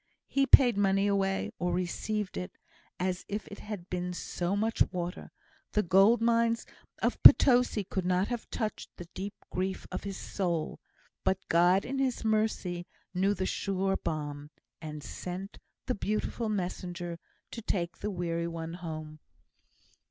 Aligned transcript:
He 0.27 0.47
paid 0.47 0.77
money 0.77 1.05
away, 1.05 1.51
or 1.59 1.71
received 1.73 2.35
it, 2.35 2.57
as 2.99 3.23
if 3.29 3.47
it 3.49 3.59
had 3.59 3.87
been 3.87 4.13
so 4.15 4.55
much 4.55 4.81
water; 4.91 5.29
the 5.73 5.83
gold 5.83 6.23
mines 6.23 6.65
of 7.03 7.21
Potosi 7.21 7.83
could 7.83 8.03
not 8.03 8.27
have 8.29 8.49
touched 8.49 8.89
the 8.97 9.05
deep 9.13 9.35
grief 9.51 9.85
of 9.91 10.03
his 10.03 10.17
soul; 10.17 10.79
but 11.23 11.47
God 11.49 11.85
in 11.85 11.99
His 11.99 12.25
mercy 12.25 12.87
knew 13.13 13.35
the 13.35 13.45
sure 13.45 13.95
balm, 13.95 14.49
and 14.81 15.03
sent 15.03 15.59
the 15.85 15.93
Beautiful 15.93 16.49
Messenger 16.49 17.19
to 17.51 17.61
take 17.61 17.99
the 17.99 18.09
weary 18.09 18.47
one 18.47 18.73
home. 18.73 19.19